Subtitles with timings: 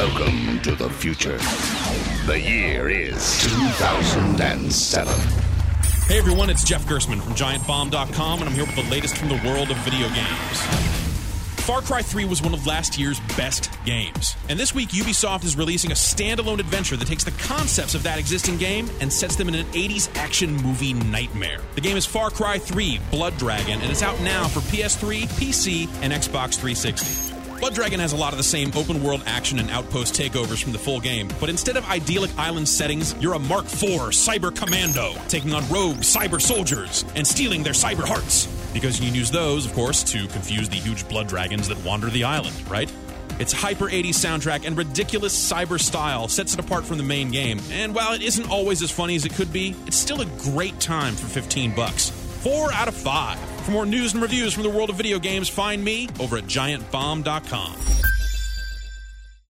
[0.00, 1.36] Welcome to the future.
[2.24, 5.14] The year is 2007.
[6.06, 9.38] Hey everyone, it's Jeff Gerstmann from GiantBomb.com, and I'm here with the latest from the
[9.44, 10.60] world of video games.
[11.66, 14.36] Far Cry 3 was one of last year's best games.
[14.48, 18.18] And this week, Ubisoft is releasing a standalone adventure that takes the concepts of that
[18.18, 21.60] existing game and sets them in an 80s action movie nightmare.
[21.74, 25.90] The game is Far Cry 3 Blood Dragon, and it's out now for PS3, PC,
[26.00, 27.39] and Xbox 360.
[27.60, 30.72] Blood Dragon has a lot of the same open world action and outpost takeovers from
[30.72, 35.12] the full game, but instead of idyllic island settings, you're a Mark IV cyber commando,
[35.28, 38.46] taking on rogue cyber soldiers and stealing their cyber hearts.
[38.72, 42.08] Because you can use those, of course, to confuse the huge blood dragons that wander
[42.08, 42.90] the island, right?
[43.38, 47.60] Its hyper 80s soundtrack and ridiculous cyber style sets it apart from the main game.
[47.70, 50.80] And while it isn't always as funny as it could be, it's still a great
[50.80, 52.10] time for 15 bucks.
[52.42, 53.38] 4 out of 5.
[53.38, 56.44] For more news and reviews from the world of video games, find me over at
[56.44, 57.99] giantbomb.com.